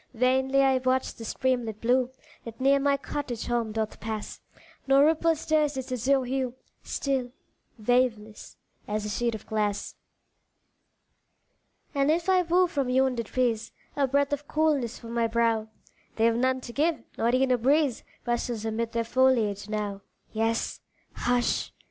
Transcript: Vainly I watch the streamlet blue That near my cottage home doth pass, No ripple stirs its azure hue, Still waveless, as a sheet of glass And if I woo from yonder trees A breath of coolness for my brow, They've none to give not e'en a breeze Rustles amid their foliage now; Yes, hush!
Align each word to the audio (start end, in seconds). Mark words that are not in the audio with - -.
Vainly 0.15 0.63
I 0.63 0.79
watch 0.79 1.13
the 1.13 1.23
streamlet 1.25 1.79
blue 1.79 2.09
That 2.43 2.59
near 2.59 2.79
my 2.79 2.97
cottage 2.97 3.45
home 3.45 3.71
doth 3.71 3.99
pass, 3.99 4.41
No 4.87 5.03
ripple 5.03 5.35
stirs 5.35 5.77
its 5.77 5.91
azure 5.91 6.25
hue, 6.25 6.55
Still 6.81 7.31
waveless, 7.77 8.57
as 8.87 9.05
a 9.05 9.09
sheet 9.09 9.35
of 9.35 9.45
glass 9.45 9.93
And 11.93 12.09
if 12.09 12.29
I 12.29 12.41
woo 12.41 12.65
from 12.65 12.89
yonder 12.89 13.21
trees 13.21 13.73
A 13.95 14.07
breath 14.07 14.33
of 14.33 14.47
coolness 14.47 14.97
for 14.97 15.07
my 15.09 15.27
brow, 15.27 15.67
They've 16.15 16.33
none 16.35 16.61
to 16.61 16.73
give 16.73 17.03
not 17.19 17.35
e'en 17.35 17.51
a 17.51 17.57
breeze 17.59 18.03
Rustles 18.25 18.65
amid 18.65 18.93
their 18.93 19.03
foliage 19.03 19.69
now; 19.69 20.01
Yes, 20.33 20.81
hush! 21.13 21.71